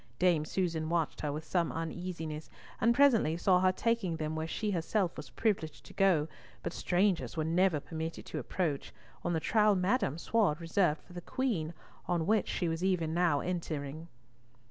[0.17, 4.71] Dame Susan watched her with some uneasiness, and presently saw her taking them where she
[4.71, 6.27] herself was privileged to go,
[6.63, 8.91] but strangers were never permitted to approach,
[9.23, 11.75] on the Trowle Madame sward reserved for the Queen,
[12.07, 14.07] on which she was even now entering.